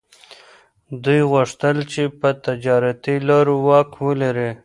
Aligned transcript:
دوی 1.03 1.21
غوښتل 1.31 1.77
چي 1.91 2.03
پر 2.19 2.33
تجارتي 2.45 3.15
لارو 3.27 3.55
واک 3.67 3.89
ولري. 4.05 4.49